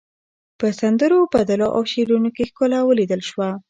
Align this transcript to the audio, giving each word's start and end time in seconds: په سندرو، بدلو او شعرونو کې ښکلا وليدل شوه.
په 0.59 0.67
سندرو، 0.79 1.19
بدلو 1.33 1.67
او 1.75 1.81
شعرونو 1.91 2.29
کې 2.35 2.43
ښکلا 2.49 2.79
وليدل 2.83 3.21
شوه. 3.29 3.49